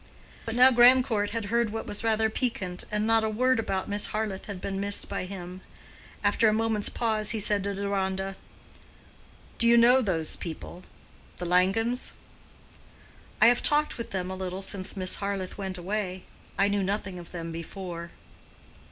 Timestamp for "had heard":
1.29-1.69